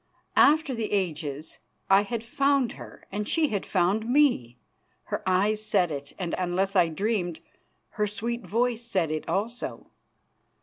After 0.35 0.73
the 0.73 0.91
ages 0.91 1.59
I 1.87 2.01
had 2.01 2.23
found 2.23 2.71
her 2.71 3.05
and 3.11 3.27
she 3.27 3.49
had 3.49 3.67
found 3.67 4.09
me. 4.09 4.57
Her 5.03 5.21
eyes 5.29 5.63
said 5.63 5.91
it, 5.91 6.13
and, 6.17 6.33
unless 6.39 6.75
I 6.75 6.87
dreamed, 6.89 7.39
her 7.89 8.07
sweet 8.07 8.41
voice 8.41 8.83
said 8.83 9.11
it 9.11 9.29
also. 9.29 9.91